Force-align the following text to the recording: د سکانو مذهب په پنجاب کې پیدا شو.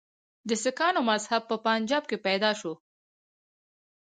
د 0.49 0.49
سکانو 0.63 0.99
مذهب 1.11 1.41
په 1.49 1.55
پنجاب 1.65 2.03
کې 2.09 2.17
پیدا 2.27 2.51
شو. 2.59 2.73